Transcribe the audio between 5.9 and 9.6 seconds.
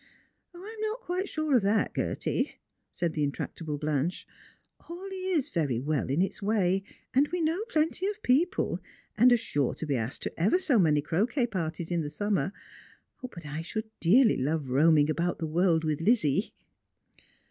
in its way, and we know plenty of people, attd are